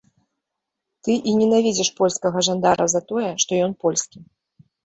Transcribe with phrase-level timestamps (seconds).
[1.07, 4.19] Ты і ненавідзіш польскага жандара за тое, што ён польскі.